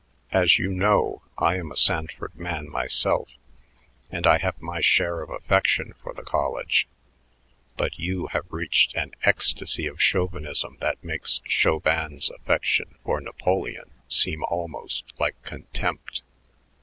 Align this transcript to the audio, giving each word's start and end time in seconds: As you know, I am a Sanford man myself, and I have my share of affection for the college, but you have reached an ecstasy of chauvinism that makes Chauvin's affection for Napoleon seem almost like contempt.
As 0.31 0.57
you 0.57 0.71
know, 0.71 1.21
I 1.37 1.57
am 1.57 1.71
a 1.71 1.77
Sanford 1.77 2.33
man 2.35 2.67
myself, 2.71 3.29
and 4.09 4.25
I 4.25 4.39
have 4.39 4.59
my 4.59 4.81
share 4.81 5.21
of 5.21 5.29
affection 5.29 5.93
for 6.01 6.11
the 6.11 6.23
college, 6.23 6.87
but 7.77 7.99
you 7.99 8.25
have 8.31 8.47
reached 8.49 8.95
an 8.95 9.11
ecstasy 9.25 9.85
of 9.85 10.01
chauvinism 10.01 10.77
that 10.79 11.03
makes 11.03 11.43
Chauvin's 11.45 12.31
affection 12.31 12.95
for 13.03 13.21
Napoleon 13.21 13.91
seem 14.07 14.43
almost 14.45 15.13
like 15.19 15.39
contempt. 15.43 16.23